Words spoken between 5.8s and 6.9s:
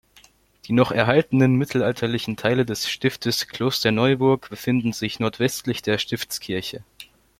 der Stiftskirche.